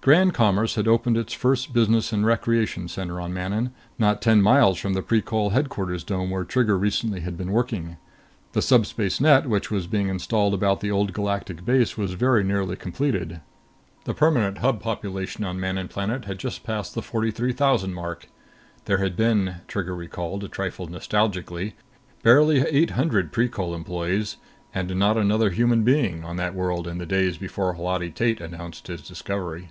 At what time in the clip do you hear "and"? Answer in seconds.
2.14-2.24, 24.74-24.96